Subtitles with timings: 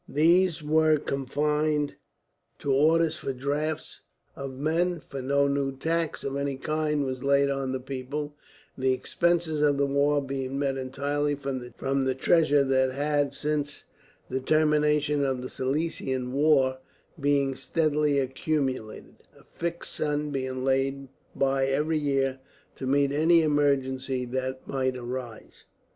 [0.09, 1.93] These were confined
[2.57, 4.01] to orders for drafts
[4.35, 8.35] of men, for no new tax of any kind was laid on the people;
[8.75, 11.59] the expenses of the war being met entirely from
[12.05, 13.83] the treasure that had, since
[14.27, 16.79] the termination of the Silesian war,
[17.19, 22.39] been steadily accumulating, a fixed sum being laid by every year
[22.77, 25.65] to meet any emergency that might arise.